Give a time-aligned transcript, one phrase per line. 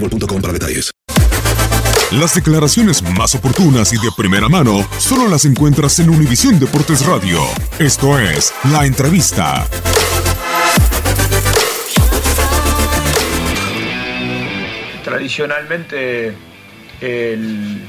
[0.00, 0.90] boostmobile.com detalles.
[2.12, 7.40] Las declaraciones más oportunas y de primera mano solo las encuentras en Univisión Deportes Radio.
[7.80, 9.66] Esto es La Entrevista.
[15.02, 16.32] Tradicionalmente
[17.00, 17.82] el,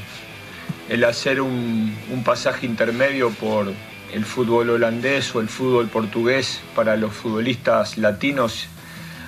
[1.04, 3.72] hacer un pasaje intermedio por
[4.12, 8.66] el fútbol holandés o el fútbol portugués para los futbolistas latinos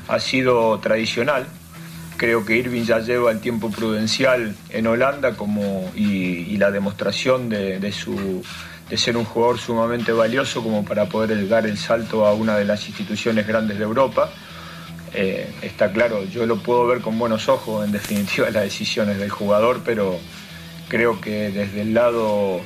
[0.09, 1.47] ha sido tradicional.
[2.21, 7.81] Creo que Irving ya lleva el tiempo prudencial en Holanda como, y, la demostración de,
[8.95, 12.87] ser un jugador sumamente valioso como para poder dar el salto a una de las
[12.87, 14.31] instituciones grandes de Europa.
[15.15, 19.31] Eh, está claro, yo lo puedo ver con buenos ojos, en definitiva, las decisiones del
[19.31, 20.19] jugador, pero
[20.89, 22.61] creo que desde el lado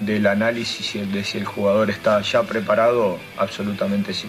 [0.00, 4.26] del análisis de si el jugador está ya preparado, absolutamente sí.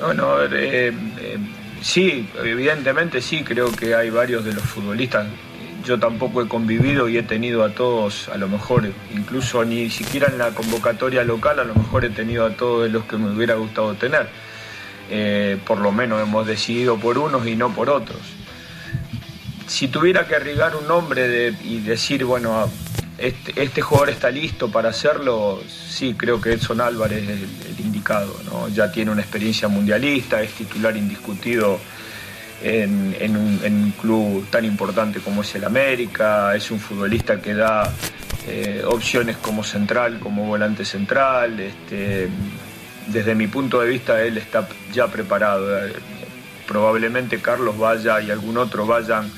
[0.00, 1.38] Bueno, eh, eh,
[1.82, 5.26] sí, evidentemente sí, creo que hay varios de los futbolistas.
[5.84, 10.28] Yo tampoco he convivido y he tenido a todos, a lo mejor, incluso ni siquiera
[10.28, 13.54] en la convocatoria local, a lo mejor he tenido a todos los que me hubiera
[13.54, 14.28] gustado tener.
[15.08, 18.20] Eh, por lo menos hemos decidido por unos y no por otros.
[19.66, 22.70] Si tuviera que arriesgar un nombre de- y decir, bueno,
[23.20, 28.34] este, este jugador está listo para hacerlo, sí, creo que Edson Álvarez es el, indicado.
[28.46, 28.68] ¿no?
[28.68, 31.78] Ya tiene una experiencia mundialista, es titular indiscutido
[32.62, 37.40] en, en un, en un club tan importante como es el América, es un futbolista
[37.40, 37.92] que da
[38.48, 41.60] eh, opciones como central, como volante central.
[41.60, 42.28] Este,
[43.06, 45.86] desde mi punto de vista, él está ya preparado.
[45.86, 45.92] Eh,
[46.70, 49.28] Probablemente Carlos vaya y algún otro vayan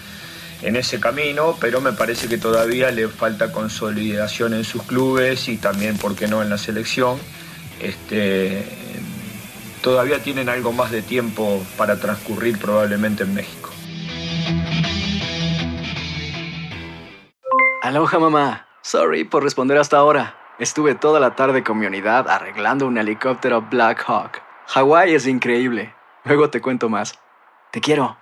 [0.62, 5.56] en ese camino, pero me parece que todavía le falta consolidación en sus clubes y
[5.56, 7.18] también, ¿por qué no?, en la selección.
[7.80, 8.64] Este,
[9.82, 13.70] todavía tienen algo más de tiempo para transcurrir probablemente en México.
[17.82, 18.68] Aloha mamá.
[18.82, 20.36] Sorry por responder hasta ahora.
[20.58, 24.40] Estuve toda la tarde con mi unidad arreglando un helicóptero Black Hawk.
[24.68, 25.94] Hawái es increíble.
[26.24, 27.18] Luego te cuento más.
[27.72, 28.21] Te quiero.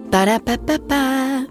[0.11, 1.50] Ba-da-ba-ba-ba.